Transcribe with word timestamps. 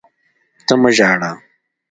ته 0.65 0.73
مه 0.81 0.89
ژاړه! 0.97 1.31